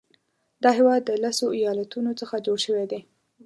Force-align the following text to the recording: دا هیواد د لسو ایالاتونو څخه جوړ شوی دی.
دا 0.63 0.69
هیواد 0.77 1.01
د 1.05 1.11
لسو 1.23 1.47
ایالاتونو 1.57 2.11
څخه 2.19 2.35
جوړ 2.45 2.57
شوی 2.65 2.85
دی. 2.91 3.01